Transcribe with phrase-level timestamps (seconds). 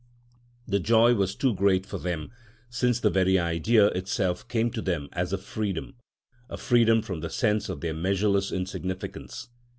[0.67, 2.31] The joy was too great for them,
[2.71, 7.69] since the very idea itself came to them as a freedom—a freedom from the sense
[7.69, 9.49] of their measureless insignificance.